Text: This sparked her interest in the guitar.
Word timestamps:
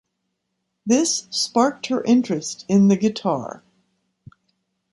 This 0.83 1.27
sparked 1.29 1.85
her 1.85 2.03
interest 2.03 2.65
in 2.67 2.87
the 2.87 2.95
guitar. 2.97 3.63